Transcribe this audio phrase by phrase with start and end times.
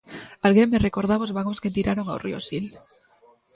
[0.45, 2.65] Alguén me recordaba os vagóns que tiraron ao río Sil.